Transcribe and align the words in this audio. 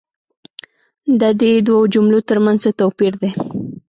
دا 1.19 1.29
دي 1.39 1.51
دوو 1.67 1.81
جملو 1.93 2.19
تر 2.29 2.37
منځ 2.45 2.59
څه 2.63 2.69
توپیر 2.79 3.13
دی؟ 3.21 3.31